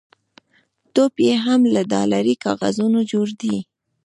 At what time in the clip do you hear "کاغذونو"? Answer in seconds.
2.45-2.99